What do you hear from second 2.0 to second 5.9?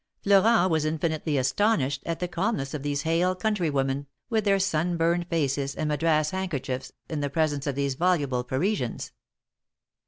at the calmness of these hale countrywomen, with their sunburned faces and